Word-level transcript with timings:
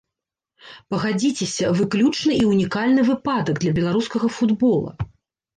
Пагадзіцеся, 0.93 1.65
выключны 1.81 2.33
і 2.39 2.43
ўнікальны 2.53 3.01
выпадак 3.11 3.55
для 3.65 3.75
беларускага 3.81 4.27
футбола. 4.39 4.91